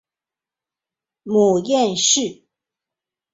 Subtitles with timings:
[1.21, 2.41] 母颜氏。